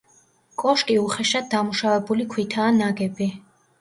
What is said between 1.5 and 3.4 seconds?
დამუშავებული ქვითაა ნაგები.